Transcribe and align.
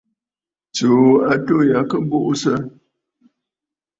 Tsuu 0.73 1.09
atû 1.31 1.55
ya 1.69 1.79
kɨ 1.89 1.97
buʼusə. 2.09 2.53